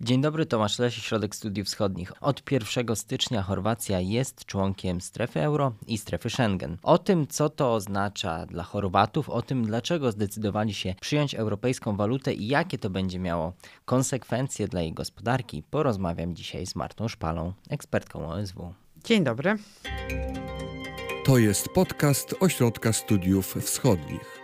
[0.00, 2.12] Dzień dobry, Tomasz Leś, Środek Studiów Wschodnich.
[2.22, 6.76] Od 1 stycznia Chorwacja jest członkiem strefy euro i strefy Schengen.
[6.82, 12.34] O tym, co to oznacza dla Chorwatów, o tym, dlaczego zdecydowali się przyjąć europejską walutę
[12.34, 13.52] i jakie to będzie miało
[13.84, 18.74] konsekwencje dla jej gospodarki, porozmawiam dzisiaj z Martą Szpalą, ekspertką OSW.
[19.04, 19.56] Dzień dobry.
[21.24, 24.37] To jest podcast Ośrodka Studiów Wschodnich.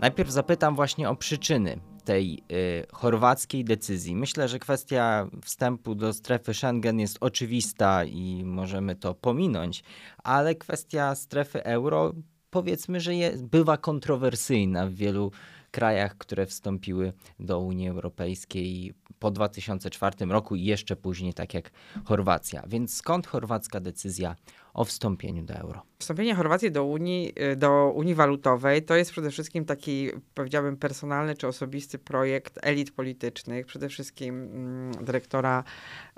[0.00, 4.16] Najpierw zapytam właśnie o przyczyny tej y, chorwackiej decyzji.
[4.16, 9.84] Myślę, że kwestia wstępu do strefy Schengen jest oczywista i możemy to pominąć,
[10.24, 12.12] ale kwestia strefy euro
[12.50, 15.32] powiedzmy, że bywa kontrowersyjna w wielu
[15.70, 21.70] krajach, które wstąpiły do Unii Europejskiej po 2004 roku i jeszcze później, tak jak
[22.04, 22.62] Chorwacja.
[22.68, 24.36] Więc skąd chorwacka decyzja
[24.74, 25.82] o wstąpieniu do euro?
[25.98, 31.34] Wstąpienie Chorwacji do Unii, y, do Unii Walutowej to jest przede wszystkim taki, powiedziałbym, personalny
[31.34, 35.64] czy osobisty projekt elit politycznych, przede wszystkim mm, dyrektora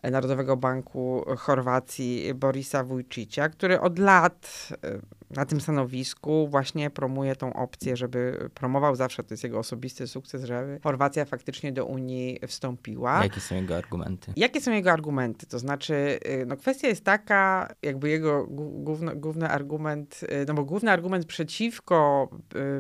[0.03, 7.53] Narodowego Banku Chorwacji Borisa Vujčicia, który od lat y, na tym stanowisku właśnie promuje tą
[7.53, 13.23] opcję, żeby promował zawsze, to jest jego osobisty sukces, żeby Chorwacja faktycznie do Unii wstąpiła.
[13.23, 14.33] Jakie są jego argumenty?
[14.37, 15.47] Jakie są jego argumenty?
[15.47, 20.65] To znaczy, y, no kwestia jest taka, jakby jego główny, główny argument, y, no bo
[20.65, 22.29] główny argument przeciwko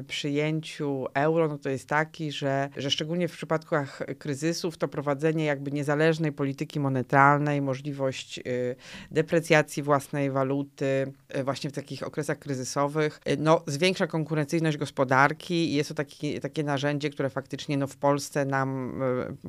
[0.06, 5.72] przyjęciu euro, no to jest taki, że, że szczególnie w przypadkach kryzysów to prowadzenie jakby
[5.72, 8.76] niezależnej polityki monetarnej możliwość y,
[9.10, 15.74] deprecjacji własnej waluty y, właśnie w takich okresach kryzysowych, y, no, zwiększa konkurencyjność gospodarki i
[15.74, 19.00] jest to taki, takie narzędzie, które faktycznie no, w Polsce nam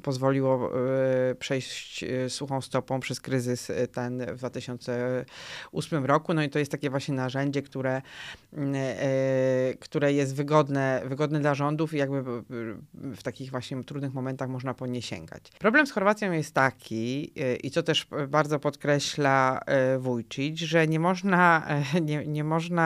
[0.03, 0.71] pozwoliło
[1.39, 6.33] przejść suchą stopą przez kryzys ten w 2008 roku.
[6.33, 8.01] No i to jest takie właśnie narzędzie, które,
[9.79, 12.23] które jest wygodne, wygodne dla rządów i jakby
[12.93, 15.51] w takich właśnie trudnych momentach można po nie sięgać.
[15.59, 17.33] Problem z Chorwacją jest taki,
[17.63, 19.61] i co też bardzo podkreśla
[19.99, 21.67] Wójcic, że nie można,
[22.09, 22.80] nie, nie można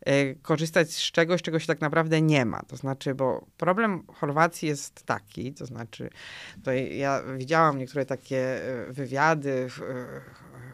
[0.00, 2.62] e, korzystać z czegoś, czego się tak naprawdę nie ma.
[2.62, 6.10] To znaczy, bo problem Chorwacji jest taki, to znaczy,
[6.54, 9.68] tutaj ja widziałam niektóre takie wywiady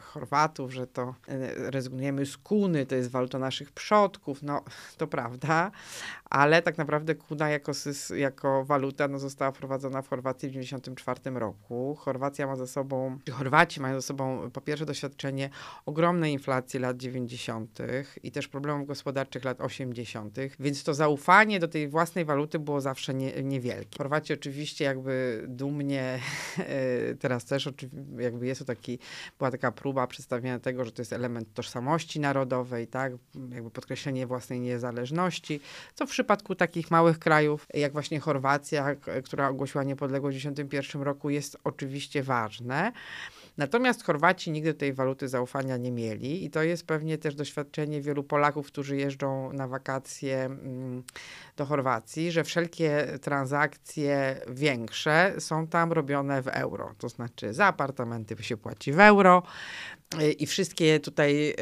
[0.01, 1.15] Chorwatów, że to
[1.57, 4.43] rezygnujemy z kuny, to jest waluta naszych przodków.
[4.43, 4.65] No,
[4.97, 5.71] to prawda,
[6.31, 7.73] ale tak naprawdę kuna jako,
[8.17, 11.95] jako waluta no, została wprowadzona w Chorwacji w 1994 roku.
[11.95, 15.51] Chorwacja ma za sobą, Chorwaci mają za sobą po pierwsze doświadczenie
[15.87, 17.79] ogromnej inflacji lat 90.
[18.23, 23.15] i też problemów gospodarczych lat 80., więc to zaufanie do tej własnej waluty było zawsze
[23.15, 23.99] nie, niewielkie.
[23.99, 26.19] Chorwaci oczywiście jakby dumnie,
[27.21, 27.69] teraz też
[28.19, 28.99] jakby jest to taki,
[29.39, 33.13] była taka próba przedstawienia tego, że to jest element tożsamości narodowej, tak,
[33.51, 35.61] jakby podkreślenie własnej niezależności,
[35.95, 41.31] co w przypadku takich małych krajów, jak właśnie Chorwacja, która ogłosiła niepodległość w 1991 roku,
[41.31, 42.93] jest oczywiście ważne.
[43.57, 48.25] Natomiast Chorwaci nigdy tej waluty zaufania nie mieli i to jest pewnie też doświadczenie wielu
[48.25, 51.03] Polaków, którzy jeżdżą na wakacje mm,
[51.57, 56.95] do Chorwacji, że wszelkie transakcje większe są tam robione w euro.
[56.99, 59.43] To znaczy za apartamenty się płaci w euro,
[60.39, 61.55] i wszystkie tutaj e,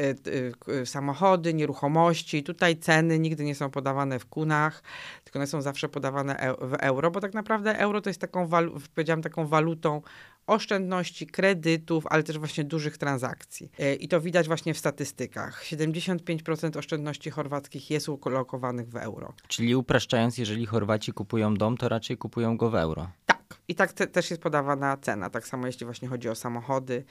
[0.81, 4.83] e, samochody, nieruchomości, tutaj ceny nigdy nie są podawane w kunach,
[5.23, 8.49] tylko one są zawsze podawane w euro, bo tak naprawdę euro to jest taką,
[8.95, 10.01] powiedziałam, taką walutą
[10.47, 13.71] oszczędności, kredytów, ale też właśnie dużych transakcji.
[13.79, 15.63] E, I to widać właśnie w statystykach.
[15.63, 19.33] 75% oszczędności chorwackich jest ulokowanych w euro.
[19.47, 23.09] Czyli upraszczając, jeżeli Chorwaci kupują dom, to raczej kupują go w euro.
[23.67, 25.29] I tak te, też jest podawana cena.
[25.29, 27.03] Tak samo jeśli właśnie chodzi o samochody.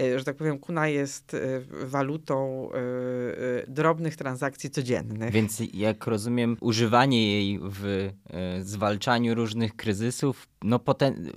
[0.00, 5.32] Y, że tak powiem, kuna jest y, walutą y, drobnych transakcji codziennych.
[5.32, 8.10] Więc jak rozumiem, używanie jej w
[8.60, 11.32] zwalczaniu różnych kryzysów, no potem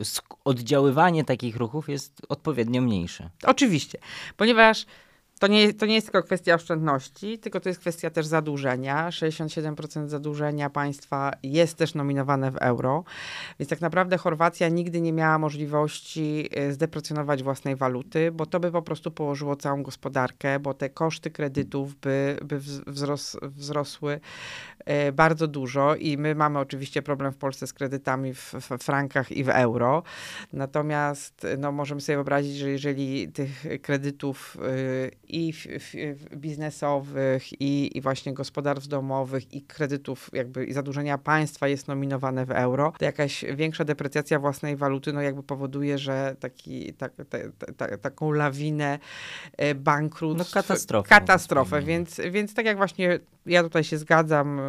[0.46, 3.30] oddziaływanie takich ruchów jest odpowiednio mniejsze.
[3.44, 4.00] Oczywiście,
[4.38, 4.86] ponieważ
[5.39, 9.09] to nie, to nie jest tylko kwestia oszczędności, tylko to jest kwestia też zadłużenia.
[9.09, 13.03] 67% zadłużenia państwa jest też nominowane w euro,
[13.59, 18.71] więc tak naprawdę Chorwacja nigdy nie miała możliwości e, zdeprecjonować własnej waluty, bo to by
[18.71, 24.19] po prostu położyło całą gospodarkę, bo te koszty kredytów by, by wzros, wzrosły
[24.85, 29.31] e, bardzo dużo i my mamy oczywiście problem w Polsce z kredytami w, w frankach
[29.31, 30.03] i w euro.
[30.53, 34.57] Natomiast no, możemy sobie wyobrazić, że jeżeli tych kredytów
[35.30, 41.68] i f, f, biznesowych, i, i właśnie gospodarstw domowych, i kredytów jakby i zadłużenia państwa
[41.68, 46.94] jest nominowane w euro, to jakaś większa deprecjacja własnej waluty, no jakby powoduje, że taki,
[46.94, 49.00] tak, te, te, taką lawinę
[49.58, 50.54] e, bankructw.
[50.54, 51.10] No katastrofę.
[51.10, 54.64] Katastrofę, więc, więc tak jak właśnie ja tutaj się zgadzam e,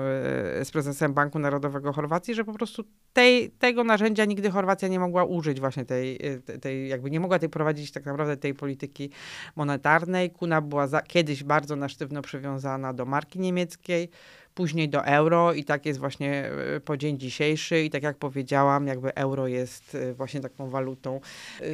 [0.64, 5.24] z prezesem Banku Narodowego Chorwacji, że po prostu tej, tego narzędzia nigdy Chorwacja nie mogła
[5.24, 6.18] użyć właśnie tej,
[6.48, 9.10] e, tej jakby nie mogła tej prowadzić tak naprawdę tej polityki
[9.56, 10.30] monetarnej.
[10.50, 14.10] Kuna była za, kiedyś bardzo na sztywno przywiązana do marki niemieckiej,
[14.54, 18.86] później do euro i tak jest właśnie e, po dzień dzisiejszy i tak jak powiedziałam,
[18.86, 21.20] jakby euro jest e, właśnie taką walutą
[21.60, 21.64] e,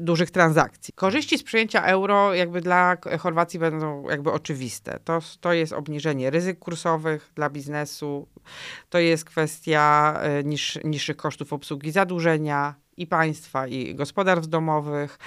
[0.00, 0.94] dużych transakcji.
[0.94, 4.98] Korzyści z przyjęcia euro jakby dla Chorwacji będą jakby oczywiste.
[5.04, 8.28] To, to jest obniżenie ryzyk kursowych dla biznesu,
[8.90, 15.18] to jest kwestia niż, niższych kosztów obsługi zadłużenia, i państwa, i gospodarstw domowych.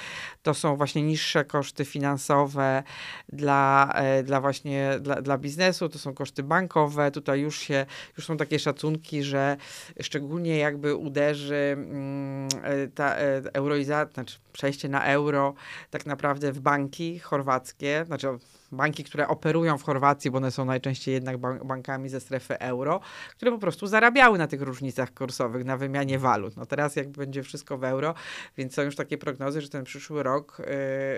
[0.44, 2.84] To są właśnie niższe koszty finansowe
[3.30, 7.12] dla, e, dla właśnie dla, dla biznesu, to są koszty bankowe.
[7.12, 7.86] Tutaj już się,
[8.18, 9.58] już są takie szacunki, że
[10.02, 15.54] szczególnie jakby uderzy mm, e, ta e, euroizacja, znaczy przejście na euro
[15.90, 18.28] tak naprawdę w banki chorwackie, znaczy
[18.75, 23.00] banki, które operują w Chorwacji, bo one są najczęściej jednak bankami ze strefy euro,
[23.38, 26.57] które po prostu zarabiały na tych różnicach kursowych, na wymianie walut.
[26.57, 28.13] No teraz jakby będzie wszystko w euro,
[28.57, 30.57] więc są już takie prognozy, że ten przyszły rok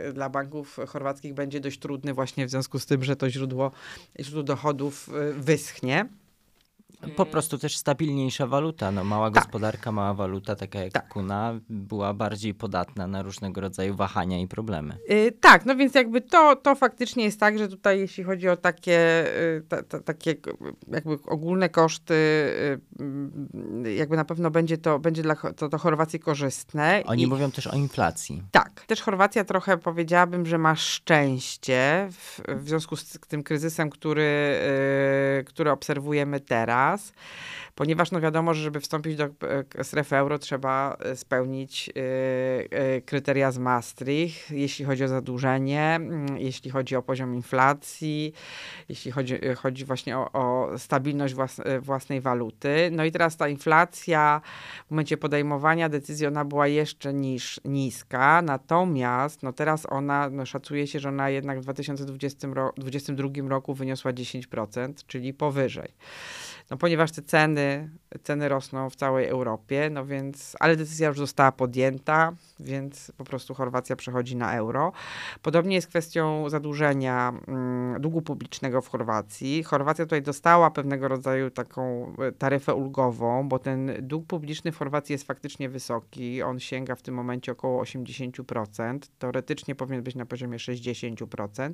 [0.10, 3.72] y, dla banków chorwackich będzie dość trudny właśnie w związku z tym, że to źródło,
[4.20, 6.06] źródło dochodów y, wyschnie.
[7.16, 8.92] Po prostu też stabilniejsza waluta.
[8.92, 9.44] No, mała tak.
[9.44, 11.08] gospodarka, mała waluta, taka jak tak.
[11.08, 14.98] kuna, była bardziej podatna na różnego rodzaju wahania i problemy.
[15.10, 18.58] Yy, tak, no więc jakby to, to faktycznie jest tak, że tutaj jeśli chodzi o
[18.58, 20.36] takie, yy, ta, ta, takie
[20.92, 22.14] jakby ogólne koszty,
[23.84, 27.04] yy, jakby na pewno będzie to, będzie dla to, to Chorwacji korzystne.
[27.06, 28.44] Oni I, mówią też o inflacji.
[28.52, 28.86] Tak.
[28.88, 34.58] Też Chorwacja trochę powiedziałabym, że ma szczęście w, w związku z tym kryzysem, który,
[35.40, 37.14] y, który obserwujemy teraz raz,
[37.76, 39.26] ponieważ no wiadomo, że żeby wstąpić do
[39.76, 46.38] e, strefy euro trzeba e, spełnić e, kryteria z Maastricht, jeśli chodzi o zadłużenie, mm,
[46.38, 48.34] jeśli chodzi o poziom inflacji,
[48.90, 52.90] jeśli chodzi, chodzi właśnie o, o stabilność włas, własnej waluty.
[52.92, 54.42] No i teraz ta inflacja
[54.88, 60.88] w momencie podejmowania decyzji ona była jeszcze niż, niska, natomiast no teraz ona, no szacuje
[60.88, 65.90] się, że ona jednak w 2022 roku wyniosła 10%, czyli powyżej.
[66.70, 67.90] No ponieważ te ceny,
[68.24, 73.54] ceny rosną w całej Europie, no więc, ale decyzja już została podjęta, więc po prostu
[73.54, 74.92] Chorwacja przechodzi na euro.
[75.42, 79.64] Podobnie jest kwestią zadłużenia mm, długu publicznego w Chorwacji.
[79.64, 85.14] Chorwacja tutaj dostała pewnego rodzaju taką e, taryfę ulgową, bo ten dług publiczny w Chorwacji
[85.14, 86.44] jest faktycznie wysoki.
[86.44, 89.00] On sięga w tym momencie około 80%.
[89.20, 91.74] Teoretycznie powinien być na poziomie 60%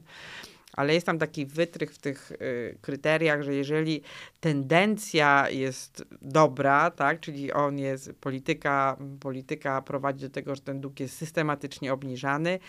[0.74, 4.02] ale jest tam taki wytrych w tych y, kryteriach, że jeżeli
[4.40, 11.00] tendencja jest dobra, tak, czyli on jest, polityka, polityka prowadzi do tego, że ten dług
[11.00, 12.60] jest systematycznie obniżany,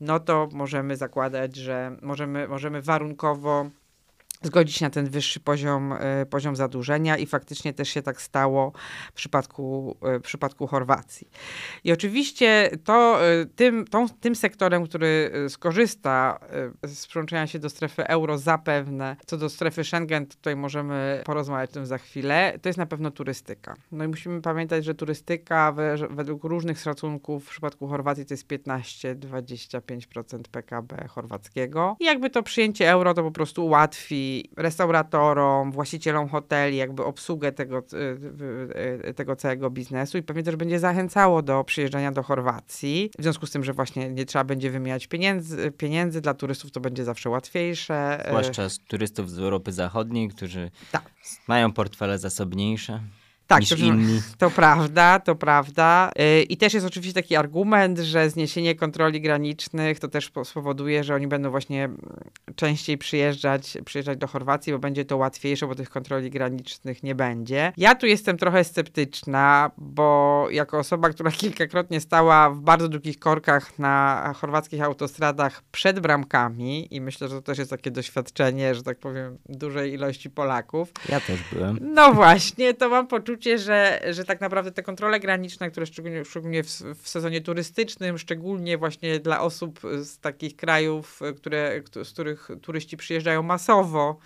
[0.00, 3.70] no to możemy zakładać, że możemy, możemy warunkowo
[4.42, 8.72] zgodzić na ten wyższy poziom, e, poziom zadłużenia i faktycznie też się tak stało
[9.10, 11.28] w przypadku, e, w przypadku Chorwacji.
[11.84, 16.38] I oczywiście to, e, tym, tą, tym sektorem, który skorzysta
[16.82, 21.72] z przyłączenia się do strefy euro zapewne, co do strefy Schengen, tutaj możemy porozmawiać o
[21.72, 23.74] tym za chwilę, to jest na pewno turystyka.
[23.92, 25.74] No i musimy pamiętać, że turystyka
[26.10, 31.96] według różnych szacunków w przypadku Chorwacji to jest 15-25% PKB chorwackiego.
[32.00, 37.78] I jakby to przyjęcie euro to po prostu ułatwi restauratorom, właścicielom hoteli, jakby obsługę tego,
[37.78, 43.10] y, y, tego całego biznesu i pewnie też będzie zachęcało do przyjeżdżania do Chorwacji.
[43.18, 46.80] W związku z tym, że właśnie nie trzeba będzie wymieniać pieniędzy, pieniędzy dla turystów, to
[46.80, 48.24] będzie zawsze łatwiejsze.
[48.28, 51.10] Zwłaszcza z turystów z Europy Zachodniej, którzy tak.
[51.48, 53.00] mają portfele zasobniejsze.
[53.46, 54.22] Tak, niż to, inni.
[54.38, 56.10] to prawda, to prawda.
[56.16, 61.14] Yy, I też jest oczywiście taki argument, że zniesienie kontroli granicznych to też spowoduje, że
[61.14, 61.88] oni będą właśnie
[62.56, 67.72] częściej przyjeżdżać, przyjeżdżać do Chorwacji, bo będzie to łatwiejsze, bo tych kontroli granicznych nie będzie.
[67.76, 73.78] Ja tu jestem trochę sceptyczna, bo jako osoba, która kilkakrotnie stała w bardzo długich korkach
[73.78, 78.98] na chorwackich autostradach przed bramkami i myślę, że to też jest takie doświadczenie, że tak
[78.98, 80.92] powiem, dużej ilości Polaków.
[81.08, 81.78] Ja też byłem.
[81.82, 86.24] No właśnie, to mam poczucie, poczucie, że, że tak naprawdę te kontrole graniczne, które szczególnie,
[86.24, 86.68] szczególnie w,
[87.02, 93.42] w sezonie turystycznym, szczególnie właśnie dla osób z takich krajów, które, z których turyści przyjeżdżają
[93.42, 94.18] masowo,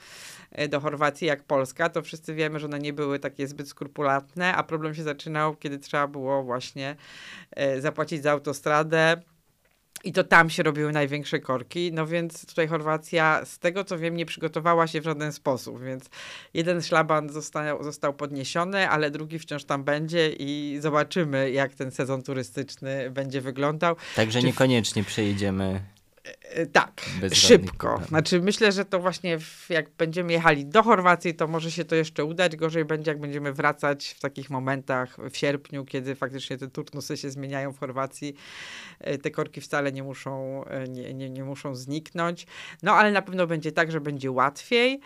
[0.53, 4.55] e, do Chorwacji jak Polska, to wszyscy wiemy, że one nie były takie zbyt skrupulatne,
[4.55, 6.97] a problem się zaczynał, kiedy trzeba było właśnie
[7.51, 9.23] e, zapłacić za autostradę
[10.05, 14.17] I to tam się robiły największe korki, no więc tutaj Chorwacja, z tego co wiem,
[14.17, 16.11] nie przygotowała się w żaden sposób, więc
[16.55, 22.23] jeden szlaban został, został podniesiony, ale drugi wciąż tam będzie i zobaczymy, jak ten sezon
[22.23, 23.97] turystyczny będzie wyglądał.
[24.17, 25.81] Także Czy niekoniecznie przejedziemy
[26.73, 28.01] Tak, bez szybko.
[28.09, 31.95] Znaczy myślę, że to właśnie w, jak będziemy jechali do Chorwacji, to może się to
[31.95, 32.57] jeszcze udać.
[32.57, 37.31] Gorzej będzie, jak będziemy wracać w takich momentach w sierpniu, kiedy faktycznie te turnusy się
[37.31, 38.35] zmieniają w Chorwacji.
[39.01, 42.47] E, Te korki wcale nie muszą, e, nie, nie, nie muszą zniknąć.
[42.83, 45.01] No ale na pewno będzie tak, że będzie łatwiej.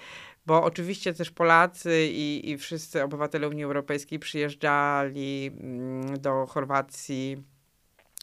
[0.46, 7.53] Bo oczywiście też Polacy i, i wszyscy obywatele Unii Europejskiej przyjeżdżali mm, do Chorwacji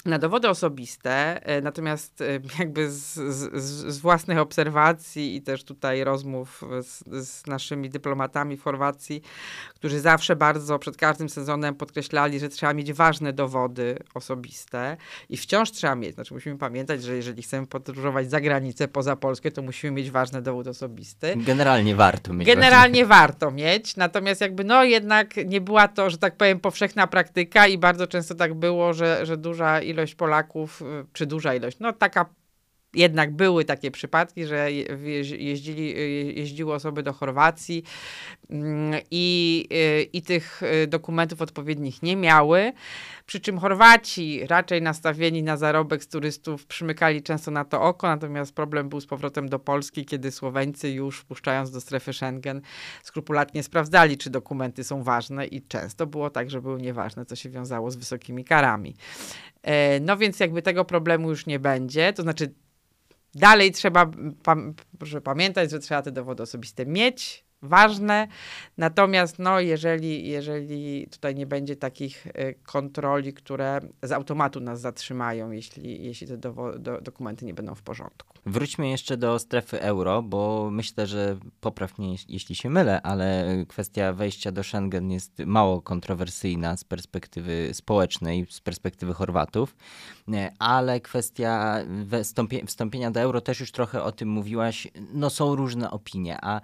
[0.06, 2.26] na dowody osobiste, e, natomiast e,
[2.60, 8.64] jakby z, z, z- własnych obserwacji i też tutaj rozmów z, z naszymi dyplomatami w
[8.64, 9.22] Chorwacji,
[9.76, 14.98] którzy zawsze bardzo przed każdym sezonem podkreślali, że trzeba mieć ważne dowody osobiste
[15.30, 16.16] i wciąż trzeba mieć.
[16.16, 20.42] Znaczy musimy pamiętać, że jeżeli chcemy podróżować za granicę, poza Polskę, to musimy mieć ważny
[20.42, 21.34] dowód osobisty.
[21.38, 22.48] Generalnie warto mieć.
[22.48, 27.68] Generalnie warto mieć, natomiast jakby no jednak nie była to, że tak powiem, powszechna praktyka
[27.68, 31.94] i bardzo często tak było, że, że duża ilość Polaków, y, czy duża ilość, no
[31.94, 32.26] taka
[32.94, 37.84] jednak były takie przypadki, że je- jeź- jeździli, y, jeździły osoby do Chorwacji
[38.50, 42.72] mm, i, y, i tych y, dokumentów odpowiednich nie miały.
[43.26, 48.56] Przy czym Chorwaci, raczej nastawieni na zarobek z turystów, przymykali często na to oko, natomiast
[48.56, 52.62] problem był z powrotem do Polski, kiedy Słoweńcy już wpuszczając do strefy Schengen
[53.04, 57.50] skrupulatnie sprawdzali, czy dokumenty są ważne i często było tak, że były nieważne, co się
[57.50, 58.96] wiązało z wysokimi karami.
[59.64, 62.54] E, No więc jakby tego problemu już nie będzie, to znaczy
[63.34, 64.06] dalej trzeba
[64.44, 68.28] pam- proszę pamiętać, że trzeba te dowody osobiste mieć, ważne,
[68.78, 75.52] natomiast no jeżeli, jeżeli tutaj nie będzie takich e, kontroli, które z automatu nas zatrzymają,
[75.52, 78.38] jeśli, jeśli te dowo- do, dokumenty nie będą w porządku.
[78.46, 83.46] Wróćmy jeszcze do strefy euro, bo myślę, że popraw mnie, jeś- jeśli się mylę, ale
[83.68, 89.76] kwestia wejścia do Schengen jest mało kontrowersyjna z perspektywy społecznej, z perspektywy Chorwatów,
[90.28, 91.78] Nie, ale kwestia
[92.12, 94.88] wstąpie- wstąpienia do euro też już trochę o tym mówiłaś.
[95.14, 96.62] No są różne opinie, a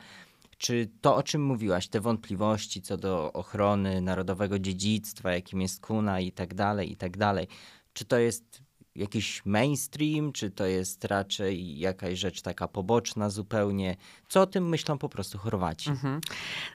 [0.58, 6.20] czy to, o czym mówiłaś, te wątpliwości co do ochrony narodowego dziedzictwa, jakim jest kuna
[6.20, 7.48] i tak dalej, i tak dalej,
[7.94, 8.62] czy to jest
[8.96, 13.96] jakiś mainstream, czy to jest raczej jakaś rzecz taka poboczna zupełnie?
[14.28, 15.90] Co o tym myślą po prostu Chorwaci?
[15.90, 16.22] Mhm.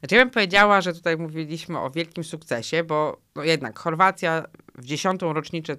[0.01, 4.45] Znaczy ja bym powiedziała, że tutaj mówiliśmy o wielkim sukcesie, bo no jednak Chorwacja
[4.79, 5.77] w dziesiątą rocznicę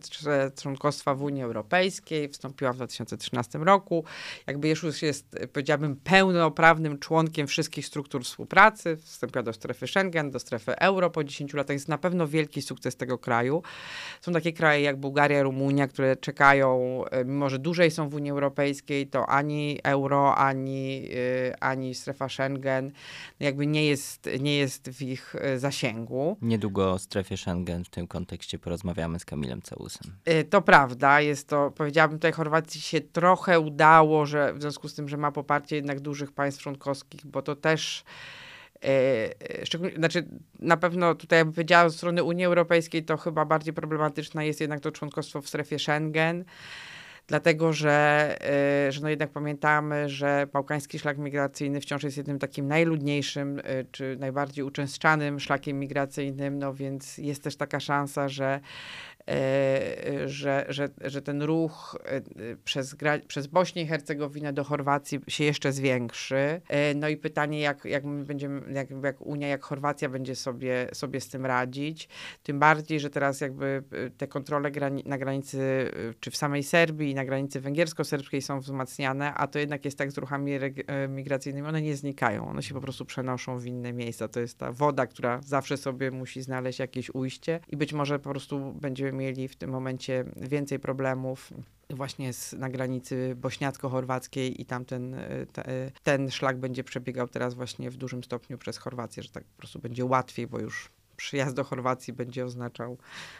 [0.62, 4.04] członkostwa w Unii Europejskiej wstąpiła w 2013 roku.
[4.48, 8.98] Jakby już jest, powiedziałabym, pełnoprawnym członkiem wszystkich struktur współpracy.
[8.98, 11.74] Wstąpiła do strefy Schengen, do strefy euro po 10 latach.
[11.74, 13.64] Jest na pewno wielki sukces tego kraju.
[14.22, 18.32] Są takie kraje jak Bułgaria, Rumunia, które czekają, e, mimo że dłużej są w Unii
[18.32, 22.92] Europejskiej, to ani euro, ani, e, ani strefa Schengen
[23.40, 26.38] jakby nie jest, nie jest w ich e, zasięgu.
[26.42, 30.16] Niedługo o strefie Schengen w tym kontekście porozmawiamy z Kamilem Całusem.
[30.26, 34.96] E, To prawda, jest to, powiedziałabym, tutaj Chorwacji się trochę udało, że w związku z
[34.96, 38.04] tym, że ma poparcie jednak dużych państw członkowskich, bo to też
[38.84, 40.28] e, szczególnie, znaczy
[40.60, 44.62] na pewno tutaj ja bym powiedziała ze strony Unii Europejskiej to chyba bardziej problematyczne jest
[44.62, 46.46] jednak to członkostwo w strefie Schengen.
[47.28, 48.38] Dlatego, że,
[48.88, 53.84] e, że no jednak pamiętamy, że bałkański szlak migracyjny wciąż jest jednym takim najludniejszym e,
[53.92, 58.60] czy najbardziej uczęszczanym szlakiem migracyjnym, no więc jest też taka szansa, że
[60.26, 62.22] że, że, że ten ruch e,
[62.64, 62.96] przez,
[63.28, 66.62] przez Bośnię i Hercegowinę do Chorwacji się jeszcze zwiększy.
[66.70, 70.88] E, No i pytanie, jak, jak my będziemy, jak, jak Unia, jak Chorwacja będzie sobie,
[70.94, 72.10] sobie z tym radzić.
[72.44, 76.64] Tym bardziej, że teraz jakby e, te kontrole grani na granicy, e, czy w samej
[76.64, 81.68] Serbii, na granicy węgiersko-serbskiej są wzmacniane, a to jednak jest tak z ruchami e, migracyjnymi,
[81.68, 84.28] one nie znikają, one się po prostu przenoszą w inne miejsca.
[84.28, 88.30] To jest ta woda, która zawsze sobie musi znaleźć jakieś ujście i być może po
[88.30, 91.54] prostu będziemy mieli w tym momencie więcej problemów
[91.90, 97.54] właśnie z, na granicy bośniacko-chorwackiej i tamten e, te, e, ten szlak będzie przebiegał teraz
[97.54, 101.56] właśnie w dużym stopniu przez Chorwację, że tak po prostu będzie łatwiej, bo już przyjazd
[101.56, 102.98] do Chorwacji będzie oznaczał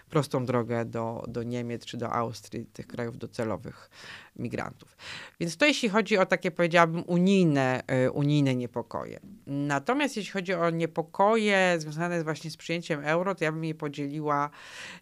[0.10, 3.90] prostą drogę do, do Niemiec czy do Austrii, tych krajów docelowych
[4.36, 4.98] migrantów.
[5.40, 9.20] Więc to jeśli chodzi o takie, powiedziałabym, unijne, y, unijne niepokoje.
[9.48, 14.50] Natomiast jeśli chodzi o niepokoje związane właśnie z przyjęciem euro, to ja bym je podzieliła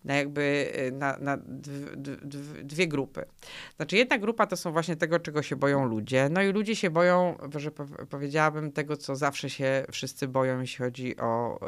[0.05, 3.25] na jakby y, na, na dw, dw, dwie grupy.
[3.75, 6.29] Znaczy jedna grupa to są właśnie tego, czego się boją ludzie.
[6.31, 10.77] No i ludzie się boją, że po- powiedziałabym, tego, co zawsze się wszyscy boją, jeśli
[10.77, 11.59] chodzi o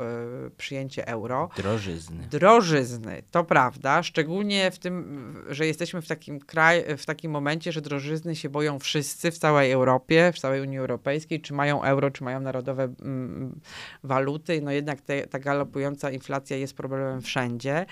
[0.48, 1.50] y, przyjęcie euro.
[1.58, 2.27] Drożyzny.
[2.32, 7.81] Drożyzny, to prawda, szczególnie w tym, że jesteśmy w takim kraju, w takim momencie, że
[7.81, 12.24] drożyzny się boją wszyscy w całej Europie, w całej Unii Europejskiej, czy mają euro, czy
[12.24, 13.60] mają narodowe mm,
[14.03, 14.62] waluty.
[14.62, 17.86] No jednak te, ta galopująca inflacja jest problemem wszędzie.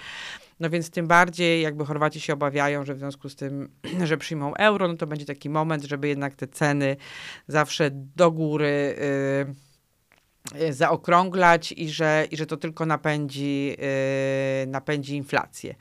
[0.59, 3.69] No więc tym bardziej jakby Chorwaci się obawiają, że w związku z tym,
[4.09, 6.95] że przyjmą euro, no to będzie taki moment, żeby jednak te ceny
[7.47, 8.95] zawsze do góry
[9.47, 9.70] yy,
[10.69, 15.75] zaokrąglać i że, i że to tylko napędzi, yy, napędzi inflację.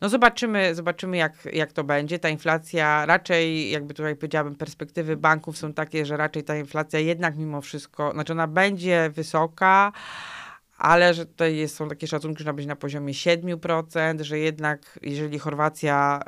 [0.00, 2.18] No zobaczymy, zobaczymy jak, jak to będzie.
[2.18, 7.36] Ta inflacja raczej, jakby tutaj powiedziałabym, perspektywy banków są takie, że raczej ta inflacja jednak
[7.36, 9.92] mimo wszystko, znaczy ona będzie wysoka,
[10.82, 14.98] ale że tutaj jest, są takie szacunki, że na być na poziomie 7%, że jednak
[15.02, 16.20] jeżeli Chorwacja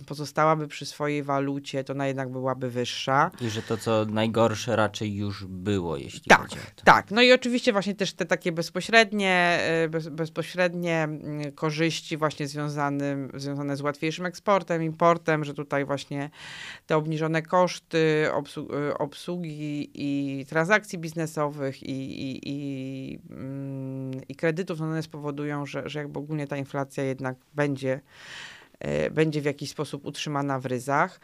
[0.00, 3.30] y, pozostałaby przy swojej walucie, to ona jednak byłaby wyższa.
[3.40, 6.84] I że to, co najgorsze raczej już było, jeśli tak, chodzi o to.
[6.84, 11.08] Tak, no i oczywiście właśnie też te takie bezpośrednie, bez, bezpośrednie
[11.54, 16.30] korzyści właśnie związane, związane z łatwiejszym eksportem, importem, że tutaj właśnie
[16.86, 23.18] te obniżone koszty obsługi, obsługi i transakcji biznesowych i, i, i
[24.28, 28.00] i kredytów, no one spowodują, że, że jakby ogólnie ta inflacja jednak będzie,
[28.78, 31.20] e, będzie w jakiś sposób utrzymana w ryzach.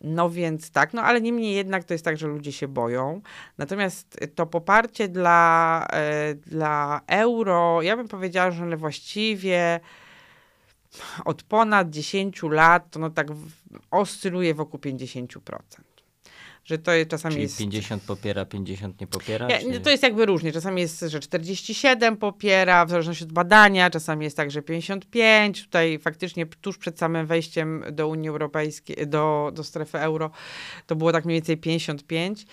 [0.00, 3.20] No więc tak, no ale niemniej jednak to jest tak, że ludzie się boją.
[3.58, 9.80] Natomiast to poparcie dla, e, dla euro, ja bym powiedziała, że właściwie
[11.24, 13.28] od ponad 10 lat to no tak
[13.90, 15.58] oscyluje wokół 50%
[16.64, 17.58] że to czasami Czyli jest...
[17.58, 19.48] 50 popiera, 50 nie popiera?
[19.48, 19.80] Ja, czy...
[19.80, 20.52] To jest jakby różnie.
[20.52, 25.64] Czasami jest, że 47 popiera, w zależności od badania, czasami jest tak, że 55.
[25.64, 30.30] Tutaj faktycznie tuż przed samym wejściem do Unii Europejskiej, do, do strefy euro,
[30.86, 32.46] to było tak mniej więcej 55.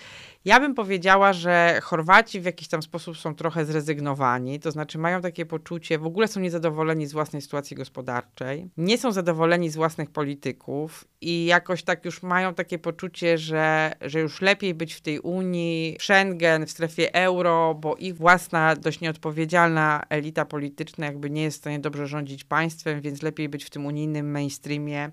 [0.48, 5.22] Ja bym powiedziała, że Chorwaci w jakiś tam sposób są trochę zrezygnowani, to znaczy mają
[5.22, 10.10] takie poczucie, w ogóle są niezadowoleni z własnej sytuacji gospodarczej, nie są zadowoleni z własnych
[10.12, 15.20] polityków i jakoś tak już mają takie poczucie, że, że już lepiej być w tej
[15.20, 21.44] Unii, w Schengen, w strefie euro, bo ich własna, dość nieodpowiedzialna elita polityczna jakby nie
[21.44, 25.12] jest w stanie dobrze rządzić państwem, więc lepiej być w tym unijnym mainstreamie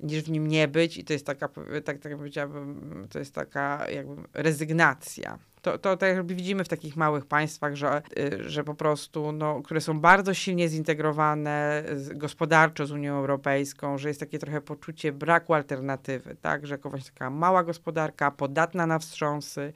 [0.00, 1.48] niż w nim nie być i to jest taka,
[1.84, 5.38] tak, tak powiedziałabym, to jest taka jakby rezygnacja.
[5.62, 9.62] To, to tak jakby widzimy w takich małych państwach, że, y, że po prostu, no,
[9.62, 15.54] które są bardzo silnie zintegrowane gospodarczo z Unią Europejską, że jest takie trochę poczucie braku
[15.54, 19.72] alternatywy, tak, że właśnie taka mała gospodarka, podatna na wstrząsy,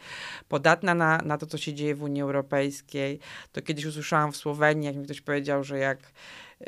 [0.49, 3.19] podatna na, na to, co się dzieje w Unii Europejskiej.
[3.53, 5.99] To kiedyś usłyszałam w Słowenii, jak mi ktoś powiedział, że jak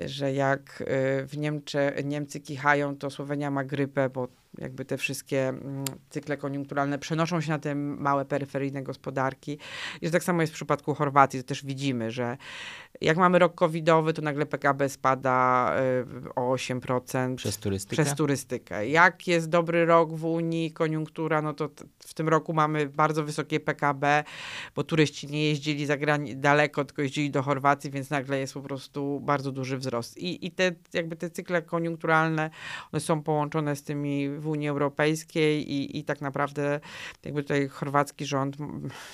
[0.07, 4.29] że jak y, w Niemcze, Niemcy kichają, to Słowenia ma grypę, bo
[4.59, 9.59] jakby te wszystkie mm, cykle koniunkturalne przenoszą się na te małe peryferyjne gospodarki.
[10.01, 12.37] I że tak samo jest w przypadku Chorwacji, to też widzimy, że
[13.01, 15.71] jak mamy rok covidowy, to nagle PKB spada
[16.27, 17.35] y, o 8%.
[17.35, 18.03] Przez turystykę?
[18.03, 18.89] Przez turystykę.
[18.89, 23.61] Jak jest dobry rok w Unii, koniunktura, no to w tym roku mamy bardzo wysokie
[23.61, 24.25] PKB,
[24.75, 28.61] bo turyści nie jeździli za grani- daleko, tylko jeździli do Chorwacji, więc nagle jest po
[28.61, 30.19] prostu bardzo duży wzrost.
[30.19, 32.51] I, i te, jakby te cykle koniunkturalne,
[32.93, 36.81] one są połączone z tymi w Unii Europejskiej i, i tak naprawdę
[37.25, 38.57] jakby tutaj chorwacki rząd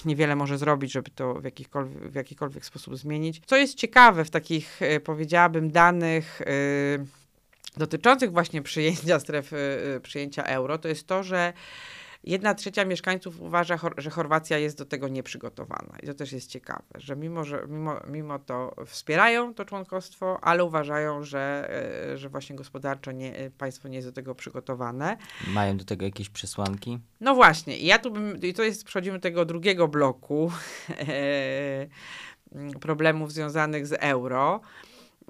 [0.04, 3.42] niewiele może zrobić, żeby to w jakikolwiek, w jakikolwiek sposób zmienić.
[3.46, 6.40] Co jest ciekawe w takich, e, powiedziałabym, danych
[6.98, 7.06] yy,
[7.76, 11.52] dotyczących właśnie przyjęcia strefy, yy, przyjęcia euro, to jest to, że
[12.24, 15.96] Jedna trzecia mieszkańców uważa, że Chorwacja jest do tego nieprzygotowana.
[16.02, 20.64] I to też jest ciekawe, że mimo, że mimo, mimo to wspierają to członkostwo, ale
[20.64, 21.70] uważają, że,
[22.12, 25.16] e, że właśnie gospodarczo nie, e, państwo nie jest do tego przygotowane.
[25.46, 26.98] Mają do tego jakieś przesłanki?
[27.20, 27.78] No właśnie.
[27.78, 30.52] I ja tu bym, i to jest, przechodzimy do tego drugiego bloku
[32.80, 34.60] problemów związanych z euro.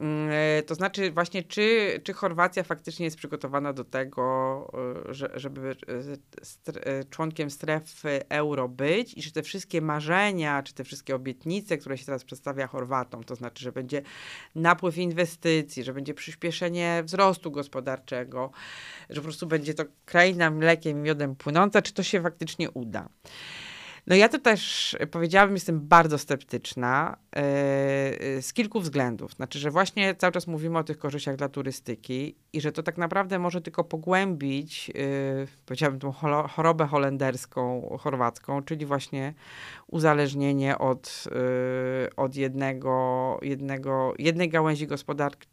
[0.00, 4.72] Mm, e, to znaczy właśnie, czy, czy Chorwacja faktycznie jest przygotowana do tego,
[5.08, 5.76] e, że, żeby
[6.66, 11.98] e, członkiem strefy euro być i czy te wszystkie marzenia, czy te wszystkie obietnice, które
[11.98, 14.02] się teraz przedstawia Chorwatom, to znaczy, że będzie
[14.54, 18.50] napływ inwestycji, że będzie przyspieszenie wzrostu gospodarczego,
[19.10, 23.08] że po prostu będzie to kraina mlekiem i miodem płynąca, czy to się faktycznie uda.
[24.06, 27.42] No ja to też powiedziałabym, jestem bardzo sceptyczna yy,
[28.42, 29.32] z kilku względów.
[29.32, 32.98] Znaczy, że właśnie cały czas mówimy o tych korzyściach dla turystyki i że to tak
[32.98, 34.94] naprawdę może tylko pogłębić, yy,
[35.66, 36.12] powiedziałabym, tą
[36.48, 39.34] chorobę holenderską, chorwacką, czyli właśnie
[39.86, 45.48] uzależnienie od, yy, od jednego, jednego, jednej gałęzi gospodarki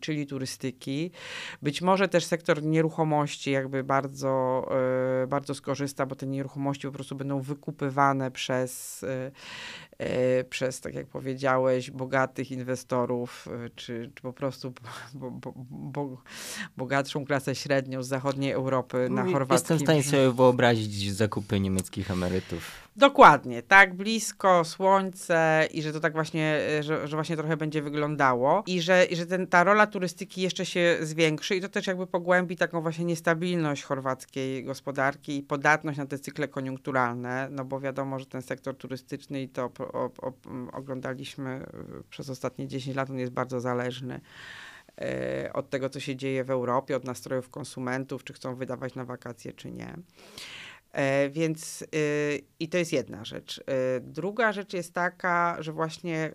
[0.00, 1.10] czyli turystyki.
[1.62, 4.66] Być może też sektor nieruchomości jakby bardzo,
[5.22, 9.04] e, bardzo skorzysta, bo te nieruchomości po prostu będą wykupywane przez,
[10.50, 14.72] przez, tak jak powiedziałeś, bogatych inwestorów, e, czy, czy po prostu
[15.14, 16.22] bo, bo, bo,
[16.76, 19.54] bogatszą klasę średnią z zachodniej Europy na chorwackim...
[19.54, 22.90] Jestem w stanie sobie wyobrazić zakupy niemieckich emerytów.
[22.96, 28.62] Dokładnie, tak blisko słońce i że to tak właśnie, że, że właśnie trochę będzie wyglądało
[28.66, 32.06] i że, i że ten, ta rola turystyki jeszcze się zwiększy i to też jakby
[32.06, 38.18] pogłębi taką właśnie niestabilność chorwackiej gospodarki i podatność na te cykle koniunkturalne, no bo wiadomo,
[38.18, 40.32] że ten sektor turystyczny i to o, o,
[40.72, 41.66] oglądaliśmy
[42.10, 44.20] przez ostatnie 10 lat, on jest bardzo zależny
[45.00, 49.04] e, od tego, co się dzieje w Europie, od nastrojów konsumentów, czy chcą wydawać na
[49.04, 49.96] wakacje, czy nie.
[50.92, 51.84] E, więc
[52.60, 53.60] i to jest jedna rzecz.
[53.66, 56.34] E, druga rzecz jest taka, że właśnie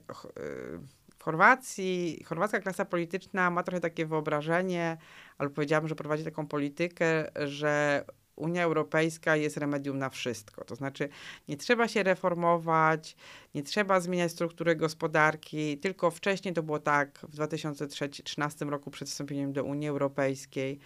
[1.17, 4.97] w Chorwacji, chorwacka klasa polityczna ma trochę takie wyobrażenie,
[5.37, 8.05] albo powiedziałabym, że prowadzi taką politykę, że
[8.35, 10.65] Unia Europejska jest remedium na wszystko.
[10.65, 11.09] To znaczy,
[11.47, 13.15] nie trzeba się reformować,
[13.55, 19.53] nie trzeba zmieniać struktury gospodarki, tylko wcześniej to było tak w 2013 roku przed wstąpieniem
[19.53, 20.79] do Unii Europejskiej.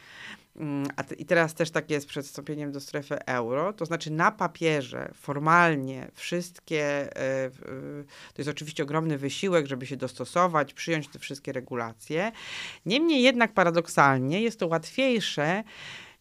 [0.56, 3.74] Mm, te, I teraz też tak jest przed wstąpieniem do strefy euro.
[3.74, 9.98] To znaczy, na papierze, formalnie, wszystkie, y, y, to jest oczywiście ogromny wysiłek, żeby się
[9.98, 12.32] dostosować, przyjąć te wszystkie regulacje.
[12.86, 15.64] Niemniej jednak paradoksalnie jest to łatwiejsze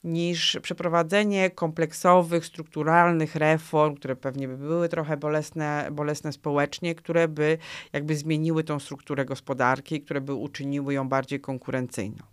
[0.04, 7.58] niż przeprowadzenie kompleksowych, strukturalnych reform, które pewnie by były trochę bolesne, bolesne społecznie, które by
[7.92, 12.24] jakby zmieniły tą strukturę gospodarki, które by uczyniły ją bardziej konkurencyjną.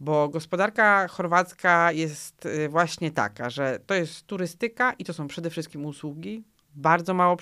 [0.00, 5.50] Bo gospodarka chorwacka jest y, właśnie taka, że to jest turystyka i to są przede
[5.50, 7.36] wszystkim usługi, bardzo mało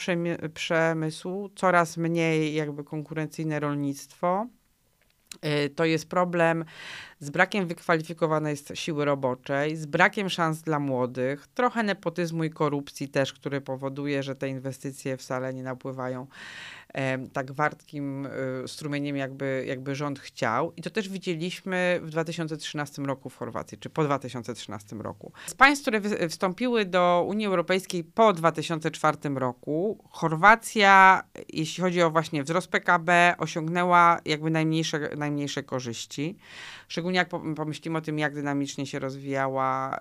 [0.54, 4.46] przemysłu, coraz mniej jakby konkurencyjne rolnictwo.
[5.44, 6.64] Y, to jest problem
[7.20, 13.32] z brakiem wykwalifikowanej siły roboczej, z brakiem szans dla młodych, trochę nepotyzmu i korupcji też,
[13.32, 16.26] który powoduje, że te inwestycje wcale nie napływają
[17.32, 20.72] tak wartkim e, strumieniem, jakby, jakby rząd chciał.
[20.76, 25.32] I to też widzieliśmy w 2013 roku w Chorwacji, czy po 2013 roku.
[25.46, 32.42] Z państw, które wstąpiły do Unii Europejskiej po 2004 roku, Chorwacja, jeśli chodzi o właśnie
[32.42, 36.36] wzrost PKB, osiągnęła jakby najmniejsze, najmniejsze korzyści.
[36.88, 39.98] Szczególnie jak pomyślimy o tym, jak dynamicznie się rozwijała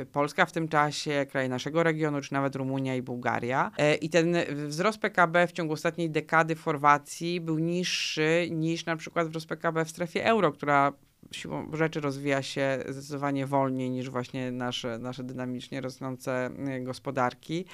[0.00, 3.70] y, Polska w tym czasie, kraje naszego regionu, czy nawet Rumunia i Bułgaria.
[3.94, 6.21] Y, I ten wzrost PKB w ciągu ostatniej dekady
[6.56, 10.92] w Chorwacji był niższy niż na przykład wzrost PKB w strefie euro, która
[11.30, 17.64] siłą rzeczy rozwija się zdecydowanie wolniej niż właśnie nasze, nasze dynamicznie rosnące gospodarki.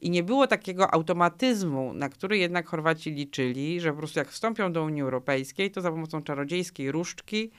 [0.00, 4.72] I nie było takiego automatyzmu, na który jednak Chorwaci liczyli, że po prostu jak wstąpią
[4.72, 7.50] do Unii Europejskiej, to za pomocą czarodziejskiej różdżki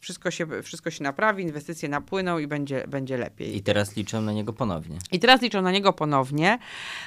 [0.00, 3.56] wszystko się, wszystko się naprawi, inwestycje napłyną i będzie, będzie lepiej.
[3.56, 4.98] I teraz liczą na niego ponownie.
[5.12, 6.58] I teraz liczą na niego ponownie,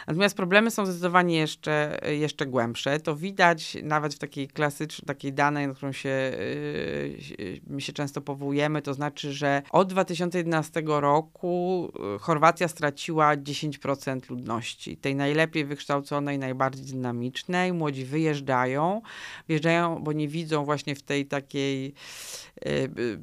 [0.07, 2.99] natomiast problemy są zdecydowanie jeszcze, jeszcze głębsze.
[2.99, 6.09] To widać nawet w takiej klasycznej, takiej danej, na którą się,
[7.39, 14.29] yy, my się często powołujemy, to znaczy, że od 2011 roku yy, Chorwacja straciła 10%
[14.29, 17.73] ludności, tej najlepiej wykształconej, najbardziej dynamicznej.
[17.73, 19.01] Młodzi wyjeżdżają,
[19.47, 21.93] wyjeżdżają, bo nie widzą właśnie w tej takiej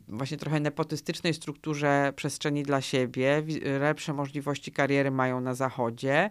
[0.09, 3.43] właśnie trochę nepotystycznej strukturze przestrzeni dla siebie,
[3.81, 6.31] lepsze możliwości kariery mają na zachodzie.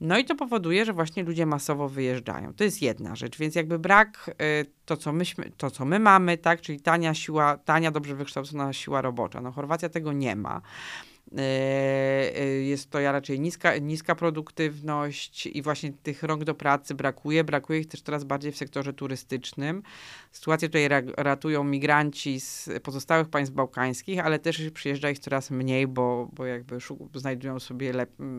[0.00, 2.54] No i to powoduje, że właśnie ludzie masowo wyjeżdżają.
[2.54, 4.30] To jest jedna rzecz, więc jakby brak
[4.62, 8.72] y, to, co, myśmy, to, co my mamy, tak, czyli tania siła, tania, dobrze wykształcona
[8.72, 9.40] siła robocza.
[9.40, 10.60] No Chorwacja tego nie ma.
[11.36, 11.40] E,
[12.36, 17.44] e, jest to ja raczej niska, niska produktywność i właśnie tych rąk do pracy brakuje.
[17.44, 19.82] Brakuje ich też coraz bardziej w sektorze turystycznym.
[20.32, 26.28] Sytuację tutaj ratują migranci z pozostałych państw bałkańskich, ale też przyjeżdża ich coraz mniej, bo,
[26.32, 26.78] bo jakby
[27.14, 27.92] znajdują sobie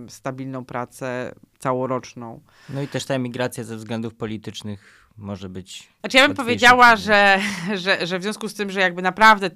[0.07, 2.41] stabilną pracę całoroczną.
[2.69, 5.89] No i też ta emigracja ze względów politycznych może być.
[5.99, 7.39] Znaczy ja bym powiedziała, że,
[7.75, 9.49] że, że w związku z tym, że jakby naprawdę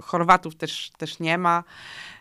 [0.00, 1.64] Chorwatów też, też nie ma,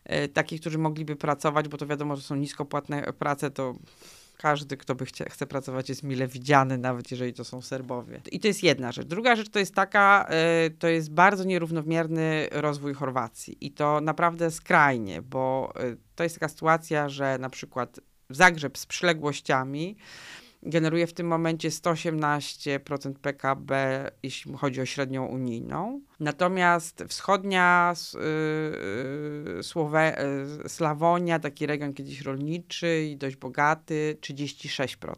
[0.06, 3.76] e, takich, którzy mogliby pracować, bo to wiadomo, że są niskopłatne prace, to
[4.38, 8.22] każdy, kto by chce, chce pracować, jest mile widziany, nawet jeżeli to są Serbowie.
[8.32, 9.08] I to jest jedna rzecz.
[9.08, 14.52] Druga rzecz to jest taka, e, to jest bardzo nierównomierny rozwój Chorwacji i to naprawdę
[14.52, 19.98] skrajnie, bo e, to jest taka sytuacja, że na przykład Zagrzeb z przyległościami
[20.64, 26.02] generuje w tym momencie 118% PKB, jeśli chodzi o średnią unijną.
[26.20, 27.94] Natomiast wschodnia
[29.56, 30.18] yy, Słowe,
[30.68, 35.16] Slawonia, taki region kiedyś rolniczy i dość bogaty, 36%.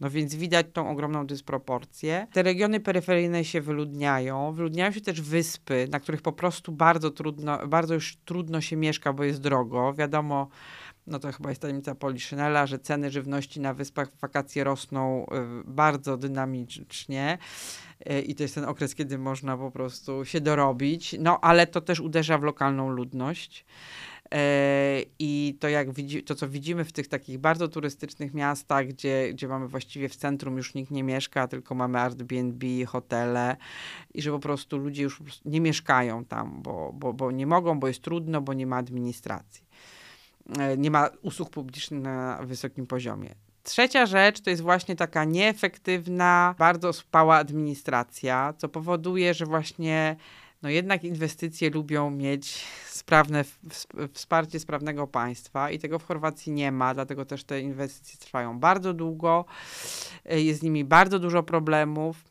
[0.00, 2.26] No więc widać tą ogromną dysproporcję.
[2.32, 4.52] Te regiony peryferyjne się wyludniają.
[4.52, 9.12] Wyludniają się też wyspy, na których po prostu bardzo trudno, bardzo już trudno się mieszka,
[9.12, 9.94] bo jest drogo.
[9.94, 10.48] Wiadomo,
[11.10, 15.26] no to chyba jest tajemnica Poliszynela, że ceny żywności na wyspach w wakacje rosną y,
[15.64, 17.38] bardzo dynamicznie
[18.10, 21.80] y, i to jest ten okres, kiedy można po prostu się dorobić, no ale to
[21.80, 23.64] też uderza w lokalną ludność.
[24.34, 29.30] E, I to, jak widzi, to, co widzimy w tych takich bardzo turystycznych miastach, gdzie,
[29.32, 33.56] gdzie mamy właściwie w centrum już nikt nie mieszka, tylko mamy Airbnb, hotele
[34.14, 37.88] i że po prostu ludzie już nie mieszkają tam, bo, bo, bo nie mogą, bo
[37.88, 39.69] jest trudno, bo nie ma administracji.
[40.58, 43.34] E, nie ma usług publicznych na wysokim poziomie.
[43.62, 50.16] Trzecia rzecz to jest właśnie taka nieefektywna, bardzo spała administracja, co powoduje, że właśnie
[50.62, 53.44] no jednak inwestycje lubią mieć sprawne
[54.12, 58.94] wsparcie sprawnego państwa i tego w Chorwacji nie ma, dlatego też te inwestycje trwają bardzo
[58.94, 59.44] długo,
[60.24, 62.29] e, jest z nimi bardzo dużo problemów.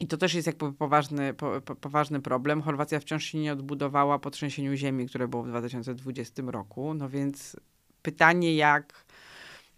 [0.00, 2.62] I to też jest jakby poważny, po, po, poważny problem.
[2.62, 6.94] Chorwacja wciąż się nie odbudowała po trzęsieniu ziemi, które było w 2020 roku.
[6.94, 7.56] No więc
[8.02, 9.04] pytanie, jak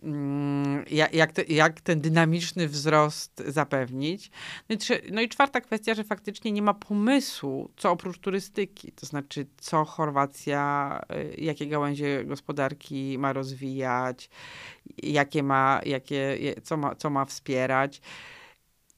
[0.02, 4.30] Mm, jak, jak, ten dynamiczny wzrost zapewnić.
[4.68, 4.78] No i,
[5.12, 9.84] no i, czwarta kwestia, że faktycznie nie ma pomysłu, co oprócz turystyki, to znaczy co
[9.84, 14.30] Chorwacja, y, jakie gałęzie gospodarki ma rozwijać,
[15.02, 18.00] jakie ma, jakie, co, ma, co ma wspierać.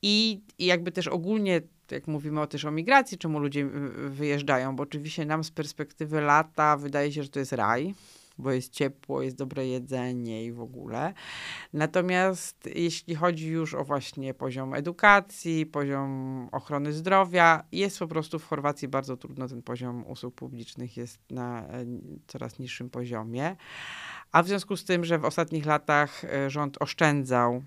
[0.02, 4.76] I, I jakby też ogólnie jak mówimy o, też o migracji, czemu ludzie y, wyjeżdżają,
[4.76, 7.94] bo oczywiście nam z perspektywy lata wydaje się, że to jest raj,
[8.38, 11.14] bo jest ciepło, jest dobre jedzenie i w ogóle.
[11.72, 18.44] Natomiast jeśli chodzi już o właśnie poziom edukacji, poziom ochrony zdrowia, jest po prostu w
[18.44, 21.84] Chorwacji bardzo trudno, ten poziom usług publicznych jest na e,
[22.26, 23.56] coraz niższym poziomie.
[24.32, 27.62] A w związku z tym, że w ostatnich latach e, rząd oszczędzał,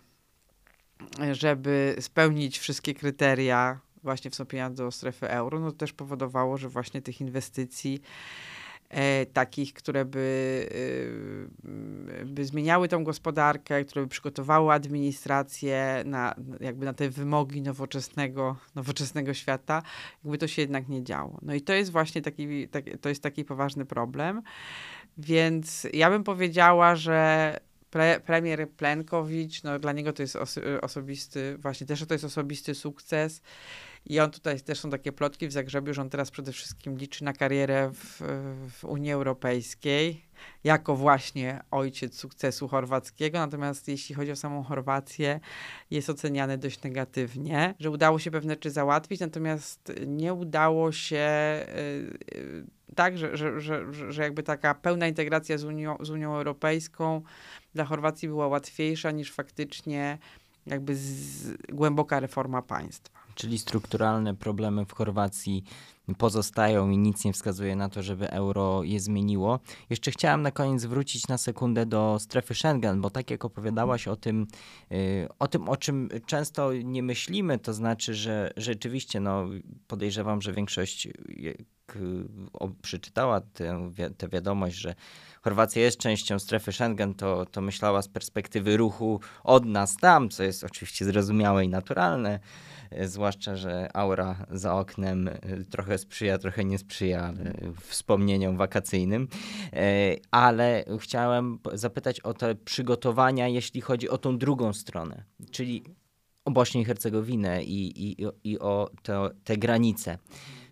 [1.32, 7.02] żeby spełnić wszystkie kryteria właśnie wstąpienia do strefy euro, no to też powodowało, że właśnie
[7.02, 8.02] tych inwestycji
[8.90, 10.68] e, takich, które by,
[12.22, 18.56] e, by zmieniały tą gospodarkę, które by przygotowały administrację na, jakby na te wymogi nowoczesnego,
[18.76, 19.84] nowoczesnego świata,
[20.24, 21.40] jakby to się jednak nie działo.
[21.42, 24.42] No i to jest właśnie taki, tak, to jest taki poważny problem.
[25.18, 27.58] Więc ja bym powiedziała, że
[27.92, 32.76] pre, premier Plenkowicz, no dla niego to jest oso osobisty, właśnie też to jest osobisty
[32.76, 33.42] sukces.
[34.06, 37.24] I on tutaj też są takie plotki w Zagrzebiu, że on teraz przede wszystkim liczy
[37.24, 38.22] na karierę w,
[38.70, 40.26] w Unii Europejskiej,
[40.64, 43.38] jako właśnie ojciec sukcesu chorwackiego.
[43.38, 45.40] Natomiast jeśli chodzi o samą Chorwację,
[45.92, 51.30] jest oceniany dość negatywnie, że udało się pewne rzeczy załatwić, natomiast nie udało się.
[52.36, 57.22] Yy, tak, że, że, że, że jakby taka pełna integracja z Unią, z Unią Europejską
[57.74, 60.18] dla Chorwacji była łatwiejsza niż faktycznie
[60.66, 63.22] jakby z, głęboka reforma państwa.
[63.36, 65.64] Czyli strukturalne problemy w Chorwacji
[66.18, 69.60] pozostają i nic nie wskazuje na to, żeby euro je zmieniło.
[69.90, 74.16] Jeszcze chciałam na koniec wrócić na sekundę do strefy Schengen, bo tak jak opowiadałaś o
[74.16, 74.48] tym,
[74.92, 79.46] y, o tym, o czym często nie myślimy, to znaczy, że rzeczywiście no,
[79.88, 81.08] podejrzewam, że większość
[82.82, 84.96] przeczytała tę, tę wiadomość, że
[85.42, 90.44] Chorwacja jest częścią strefy Schengen, to, to myślała z perspektywy ruchu od nas tam, co
[90.44, 92.40] jest oczywiście zrozumiałe i naturalne,
[92.92, 95.38] e, zwłaszcza, że aura za oknem e,
[95.70, 99.28] trochę sprzyja, trochę nie sprzyja e, wspomnieniom wakacyjnym,
[100.32, 105.84] ale chciałem zapytać o te przygotowania, jeśli chodzi o tą drugą stronę, czyli
[106.46, 110.18] o Bośnię i Hercegowinę i, i, i o te, te granice.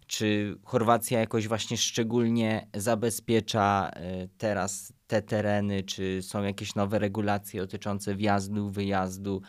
[0.10, 5.84] Czy Chorwacja jakoś właśnie szczególnie zabezpiecza e, teraz te tereny?
[5.84, 9.42] Czy są jakieś nowe regulacje dotyczące wjazdu, wyjazdu?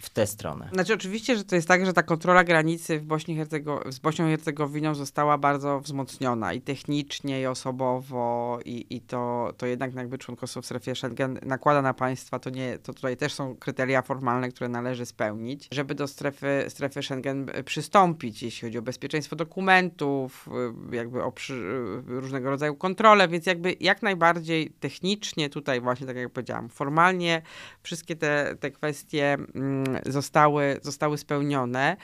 [0.00, 0.68] W tę stronę.
[0.72, 4.26] Znaczy oczywiście, że to jest tak, że ta kontrola granicy w Bośni Hercego, z Bośnią
[4.26, 10.18] i Hercegowiną została bardzo wzmocniona i technicznie, i osobowo, i, i to, to jednak jakby
[10.18, 14.48] członkostwo w strefie Schengen nakłada na państwa, to nie, to tutaj też są kryteria formalne,
[14.48, 20.48] które należy spełnić, żeby do strefy, strefy Schengen przystąpić, jeśli chodzi o bezpieczeństwo dokumentów,
[20.92, 21.62] jakby o przy,
[22.06, 27.42] różnego rodzaju kontrole, więc jakby jak najbardziej technicznie tutaj właśnie, tak jak powiedziałam, formalnie
[27.82, 29.36] wszystkie te, te kwestie
[30.06, 31.96] zostały, zostały spełnione.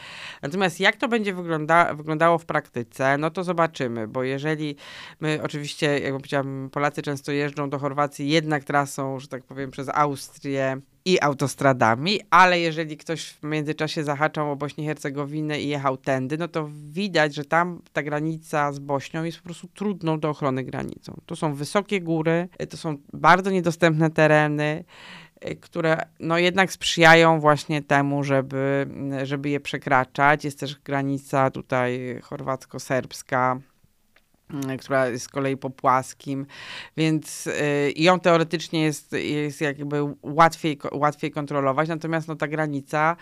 [0.43, 4.77] Natomiast jak to będzie wygląda, wyglądało w praktyce, no to zobaczymy, bo jeżeli
[5.21, 9.89] my oczywiście, jak powiedziałam, Polacy często jeżdżą do Chorwacji jednak trasą, że tak powiem, przez
[9.89, 15.97] Austrię, i autostradami, ale jeżeli ktoś w międzyczasie zahaczał o Bośnię i Hercegowinę i jechał
[15.97, 20.31] tędy, no to widać, że tam ta granica z Bośnią jest po prostu trudną do
[20.31, 21.21] ochrony granicą.
[21.27, 24.85] To są wysokie góry, to są bardzo niedostępne tereny,
[25.61, 28.87] które no jednak sprzyjają właśnie temu, żeby,
[29.23, 30.45] żeby je przekraczać.
[30.45, 33.61] Jest też granica tutaj chorwacko-serbska,
[34.51, 36.47] mm, która jest z kolei po płaskim,
[36.97, 43.17] więc y, ją teoretycznie jest, jest jakby łatwiej, łatwiej kontrolować, natomiast no, ta granica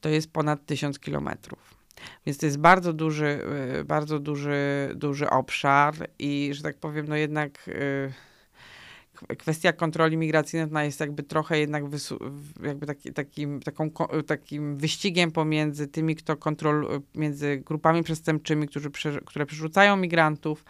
[0.00, 1.82] to jest ponad tysiąc kilometrów.
[2.26, 3.40] Więc to jest bardzo duży,
[3.80, 7.68] y, bardzo duży, duży obszar i, że tak powiem, no jednak...
[7.68, 8.12] Y,
[9.38, 11.84] kwestia kontroli migracyjnej jest jakby trochę jednak
[12.62, 13.90] jakby taki, takim, taką,
[14.26, 18.90] takim wyścigiem pomiędzy tymi, kto kontrol, między grupami przestępczymi, którzy,
[19.26, 20.64] które przerzucają migrantów,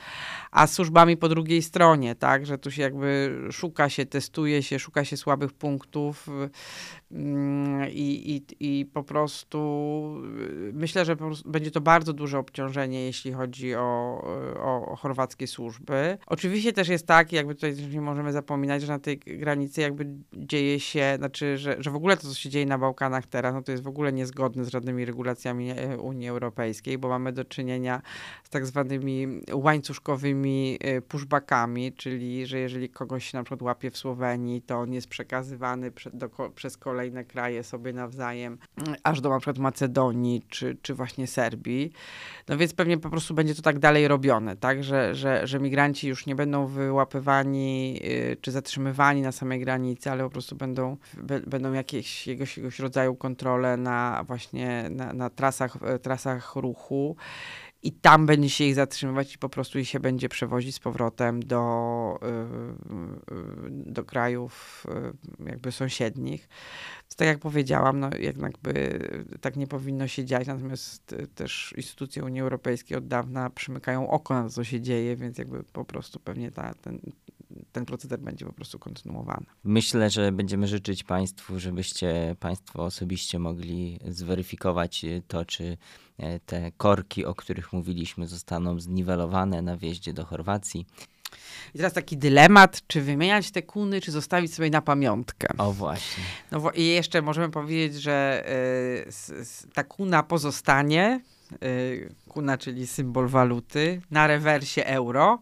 [0.50, 5.04] a służbami po drugiej stronie, tak, że tu się jakby szuka się, testuje się, szuka
[5.04, 6.28] się słabych punktów
[7.90, 9.58] i, i, i po prostu
[10.40, 14.22] y, myślę, że prostu będzie to bardzo duże obciążenie, jeśli chodzi o,
[14.60, 16.18] o, o chorwackie służby.
[16.26, 20.80] Oczywiście też jest tak, jakby tutaj nie możemy zapominać, że na tej granicy jakby dzieje
[20.80, 23.72] się, znaczy, że, że w ogóle to, co się dzieje na Bałkanach teraz, no to
[23.72, 28.02] jest w ogóle niezgodne z żadnymi regulacjami e, Unii Europejskiej, bo mamy do czynienia
[28.42, 33.96] z tak zwanymi łańcuszkowymi e, pushbackami, czyli, że jeżeli kogoś się na przykład łapie w
[33.96, 38.58] Słowenii, to on jest przekazywany prze, do, przez kolejne kraje sobie nawzajem,
[39.02, 41.92] aż do na przykład Macedonii, czy, czy właśnie Serbii.
[42.48, 46.08] No więc pewnie po prostu będzie to tak dalej robione, tak, że, że, że migranci
[46.08, 50.96] już nie będą wyłapywani y, czy zatrzymywani na samej granicy, ale po prostu będą,
[51.46, 57.16] będą jakieś jakiegoś, jakiegoś rodzaju kontrole na właśnie na, na trasach, trasach ruchu
[57.82, 62.18] i tam będzie się ich zatrzymywać i po prostu się będzie przewozić z powrotem do,
[62.22, 64.86] y, y, do krajów
[65.46, 66.48] jakby sąsiednich.
[67.16, 68.98] tak jak powiedziałam, no jakby
[69.40, 74.42] tak nie powinno się dziać, natomiast też instytucje Unii Europejskiej od dawna przymykają oko na
[74.42, 77.00] to, co się dzieje, więc jakby po prostu pewnie ta, ten,
[77.72, 79.46] ten proceder będzie po prostu kontynuowany.
[79.64, 85.76] Myślę, że będziemy życzyć Państwu, żebyście Państwo osobiście mogli zweryfikować e, to, czy
[86.18, 90.86] e, te korki, o których mówiliśmy, zostaną zniwelowane na wjeździe do Chorwacji.
[91.74, 95.48] I teraz taki dylemat, czy wymieniać te kuny, czy zostawić sobie na pamiątkę.
[95.58, 96.24] O właśnie.
[96.50, 98.44] No i jeszcze możemy powiedzieć, że
[99.30, 101.20] y, ta kuna pozostanie,
[101.62, 105.38] y, kuna, czyli symbol waluty, na rewersie euro.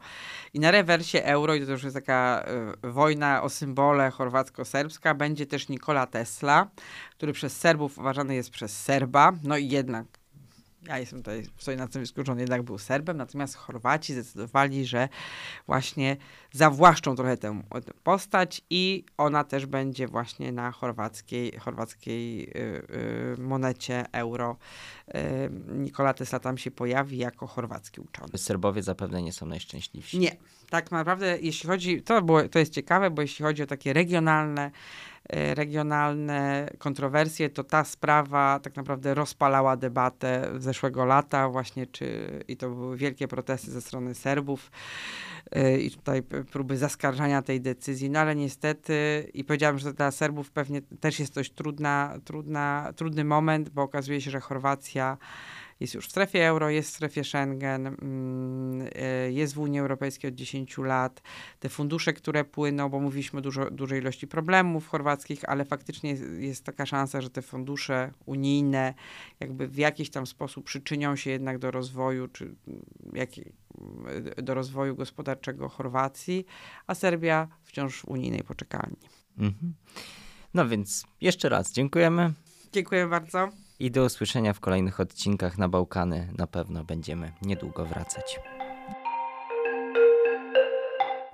[0.54, 2.44] I na rewersie euro, i to już jest taka
[2.84, 6.68] y, wojna o symbole chorwacko-serbska, będzie też Nikola Tesla,
[7.16, 9.32] który przez Serbów uważany jest przez Serba.
[9.42, 10.19] No i jednak
[10.86, 15.08] ja jestem tutaj, stoję na stanowisku, że on jednak był Serbem, natomiast Chorwaci zdecydowali, że
[15.66, 16.16] właśnie
[16.52, 23.36] zawłaszczą trochę tę, tę postać i ona też będzie właśnie na chorwackiej, chorwackiej y, y,
[23.38, 24.56] monecie euro.
[25.08, 25.14] Y,
[25.68, 28.38] Nikola Tesla tam się pojawi jako chorwacki uczony.
[28.38, 30.18] Serbowie zapewne nie są najszczęśliwsi.
[30.18, 30.36] Nie.
[30.70, 34.70] Tak naprawdę, jeśli chodzi, to, było, to jest ciekawe, bo jeśli chodzi o takie regionalne
[35.54, 42.70] regionalne kontrowersje, to ta sprawa tak naprawdę rozpalała debatę zeszłego lata właśnie, czy i to
[42.70, 44.70] były wielkie protesty ze strony Serbów
[45.50, 50.50] e, i tutaj próby zaskarżania tej decyzji, no ale niestety i powiedziałam, że dla Serbów
[50.50, 55.16] pewnie też jest dość trudna, trudna, trudny moment, bo okazuje się, że Chorwacja
[55.80, 60.28] jest już w strefie euro, jest w strefie Schengen, mm, e, jest w Unii Europejskiej
[60.30, 61.22] od 10 lat.
[61.60, 66.22] Te fundusze, które płyną, bo mówiliśmy o dużo, dużej ilości problemów chorwackich, ale faktycznie jest,
[66.38, 68.94] jest taka szansa, że te fundusze unijne
[69.40, 72.54] jakby w jakiś tam sposób przyczynią się jednak do rozwoju, czy
[73.12, 73.30] jak,
[74.42, 76.46] do rozwoju gospodarczego Chorwacji,
[76.86, 78.96] a Serbia wciąż w unijnej poczekalni.
[79.38, 79.74] Mhm.
[80.54, 82.32] No więc jeszcze raz dziękujemy.
[82.72, 83.48] Dziękuję bardzo.
[83.80, 86.32] I do usłyszenia w kolejnych odcinkach na Bałkany.
[86.38, 88.40] Na pewno będziemy niedługo wracać.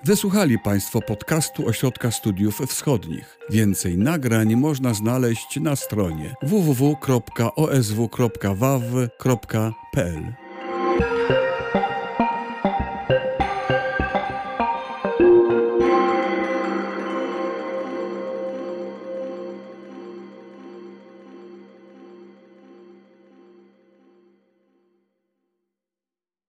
[0.05, 3.39] Wysłuchali Państwo podcastu Ośrodka Studiów Wschodnich.
[3.51, 6.87] Więcej nagrań można znaleźć na stronie www.osw.waw.pl.